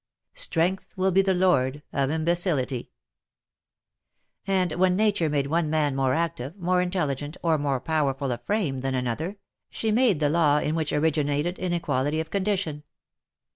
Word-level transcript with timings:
"Strength 0.33 0.93
will 0.95 1.11
be 1.11 1.21
lord 1.21 1.83
of 1.93 2.09
imbecility/' 2.09 2.87
And 4.47 4.71
when 4.71 4.95
nature 4.95 5.29
made 5.29 5.45
one 5.45 5.69
man 5.69 5.95
more 5.95 6.15
active, 6.15 6.57
more 6.57 6.81
intelligent, 6.81 7.37
or 7.43 7.59
more 7.59 7.79
powerful 7.79 8.31
of 8.31 8.43
frame 8.43 8.79
than 8.79 8.95
another, 8.95 9.37
she 9.69 9.91
made 9.91 10.19
the 10.19 10.27
law 10.29 10.57
in 10.57 10.73
which 10.73 10.91
ori 10.91 11.11
ginated 11.11 11.59
inequality 11.59 12.19
of 12.19 12.31
condition. 12.31 12.81